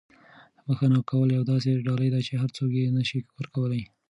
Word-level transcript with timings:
بښنه 0.65 0.99
کول 1.09 1.27
یوه 1.35 1.45
داسې 1.51 1.69
ډالۍ 1.87 2.09
ده 2.13 2.19
چې 2.27 2.33
هر 2.41 2.49
څوک 2.57 2.71
یې 2.79 2.87
نه 2.97 3.03
شي 3.09 3.19
ورکولی. 3.37 3.81